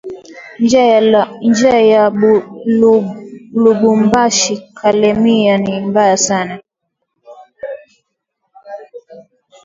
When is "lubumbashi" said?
3.55-4.55